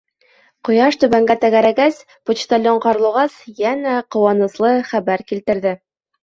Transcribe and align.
Ҡояш 0.67 0.95
түбәнгә 1.01 1.35
тәгәрәгәс, 1.43 1.99
почтальон 2.29 2.79
ҡарлуғас 2.87 3.37
йәнә 3.53 3.93
ҡыуаныслы 4.17 4.73
хәбәр 4.95 5.27
килтерҙе. 5.31 5.77